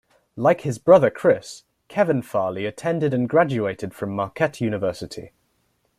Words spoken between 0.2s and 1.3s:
Like his brother